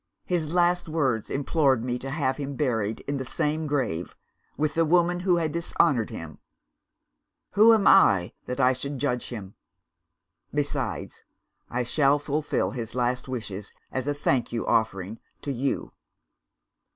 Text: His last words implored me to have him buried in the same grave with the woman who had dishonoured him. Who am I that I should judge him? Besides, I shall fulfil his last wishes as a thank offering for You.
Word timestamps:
His 0.25 0.51
last 0.51 0.89
words 0.89 1.29
implored 1.29 1.83
me 1.85 1.99
to 1.99 2.09
have 2.09 2.37
him 2.37 2.55
buried 2.55 3.01
in 3.01 3.17
the 3.17 3.23
same 3.23 3.67
grave 3.67 4.15
with 4.57 4.73
the 4.73 4.83
woman 4.83 5.19
who 5.19 5.35
had 5.37 5.51
dishonoured 5.51 6.09
him. 6.09 6.39
Who 7.51 7.71
am 7.71 7.85
I 7.85 8.33
that 8.47 8.59
I 8.59 8.73
should 8.73 8.97
judge 8.97 9.29
him? 9.29 9.53
Besides, 10.51 11.21
I 11.69 11.83
shall 11.83 12.17
fulfil 12.17 12.71
his 12.71 12.95
last 12.95 13.27
wishes 13.27 13.75
as 13.91 14.07
a 14.07 14.15
thank 14.15 14.51
offering 14.51 15.19
for 15.43 15.51
You. 15.51 15.93